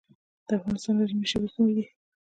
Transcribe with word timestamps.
د 0.47 0.49
افغانستان 0.57 0.95
رسمي 0.97 1.25
ژبې 1.31 1.49
کومې 1.53 1.73
دي؟ 1.77 1.83